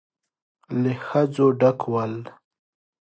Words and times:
له 0.81 0.93
ښځو 1.05 1.45
ډک 1.59 1.79
ول. 1.93 2.13